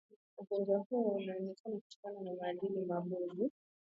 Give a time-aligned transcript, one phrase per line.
[0.37, 3.51] ugonjwa huo unaenea kutokana na maadili mabovu